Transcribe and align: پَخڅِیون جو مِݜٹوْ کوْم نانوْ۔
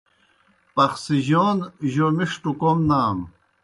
پَخڅِیون 0.75 1.57
جو 1.91 2.05
مِݜٹوْ 2.17 2.51
کوْم 2.59 2.77
نانوْ۔ 2.87 3.25